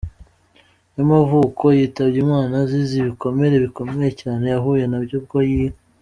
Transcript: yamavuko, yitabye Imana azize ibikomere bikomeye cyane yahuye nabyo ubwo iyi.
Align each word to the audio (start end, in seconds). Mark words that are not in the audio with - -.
yamavuko, 0.97 1.63
yitabye 1.77 2.17
Imana 2.25 2.53
azize 2.63 2.93
ibikomere 2.99 3.55
bikomeye 3.65 4.11
cyane 4.21 4.43
yahuye 4.53 4.83
nabyo 4.87 5.15
ubwo 5.21 5.37
iyi. 5.51 5.69